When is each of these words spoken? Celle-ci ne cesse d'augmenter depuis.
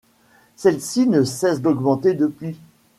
Celle-ci 0.55 1.05
ne 1.05 1.21
cesse 1.23 1.61
d'augmenter 1.61 2.15
depuis. 2.15 2.57